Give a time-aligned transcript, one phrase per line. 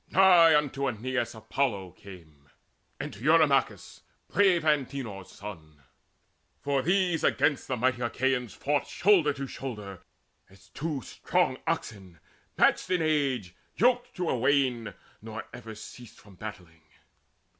[0.09, 2.49] Nigh to Aeneas then Apollo came,
[2.99, 5.83] And to Eurymachus, brave Antenor's son;
[6.59, 10.01] For these against the mighty Achaeans fought Shoulder to shoulder,
[10.49, 12.19] as two strong oxen,
[12.57, 16.81] matched In age, yoked to a wain; nor ever ceased From battling.